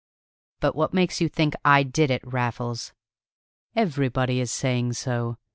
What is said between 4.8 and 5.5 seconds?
so.